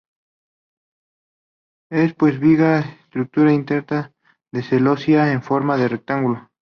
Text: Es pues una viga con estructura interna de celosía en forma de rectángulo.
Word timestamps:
Es 1.91 2.15
pues 2.15 2.33
una 2.39 2.41
viga 2.41 2.81
con 2.81 2.91
estructura 3.01 3.53
interna 3.53 4.11
de 4.51 4.63
celosía 4.63 5.31
en 5.31 5.43
forma 5.43 5.77
de 5.77 5.89
rectángulo. 5.89 6.49